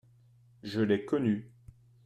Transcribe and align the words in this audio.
je 0.63 0.81
l'ai 0.81 1.05
connue. 1.05 1.51